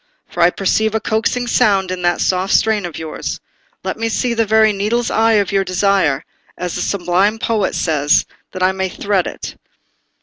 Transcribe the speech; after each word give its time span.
For 0.27 0.41
I 0.41 0.49
perceive 0.49 0.95
a 0.95 0.99
coaxing 0.99 1.45
sound 1.45 1.91
in 1.91 2.01
that 2.01 2.21
soft 2.21 2.55
strain 2.55 2.87
of 2.87 2.97
yours. 2.97 3.39
Let 3.83 3.97
me 3.97 4.09
see 4.09 4.33
the 4.33 4.47
very 4.47 4.73
needle's 4.73 5.11
eye 5.11 5.33
of 5.33 5.51
your 5.51 5.63
desire, 5.63 6.25
as 6.57 6.73
the 6.73 6.81
sublime 6.81 7.37
poet 7.37 7.75
says, 7.75 8.25
that 8.53 8.63
I 8.63 8.71
may 8.71 8.89
thread 8.89 9.27
it." 9.27 9.55